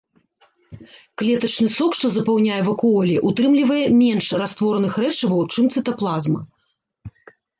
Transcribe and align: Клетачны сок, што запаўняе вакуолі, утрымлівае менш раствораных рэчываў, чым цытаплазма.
Клетачны 1.21 1.65
сок, 1.73 1.91
што 1.99 2.07
запаўняе 2.13 2.61
вакуолі, 2.69 3.15
утрымлівае 3.31 3.85
менш 4.01 4.25
раствораных 4.43 4.93
рэчываў, 5.05 5.41
чым 5.57 5.65
цытаплазма. 5.75 6.41